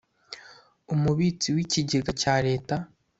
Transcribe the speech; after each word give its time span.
Umubitsi 0.93 1.47
w 1.55 1.57
Ikigega 1.63 2.11
cya 2.21 2.35
Leta 2.45 2.75